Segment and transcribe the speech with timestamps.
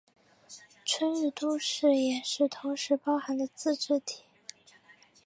[0.83, 4.23] 春日部市也是同时包含的自治体。